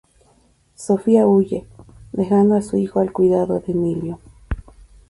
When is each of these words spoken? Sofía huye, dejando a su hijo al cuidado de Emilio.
Sofía 0.73 1.27
huye, 1.27 1.67
dejando 2.11 2.55
a 2.55 2.63
su 2.63 2.75
hijo 2.75 2.99
al 3.01 3.11
cuidado 3.13 3.59
de 3.59 3.71
Emilio. 3.71 4.19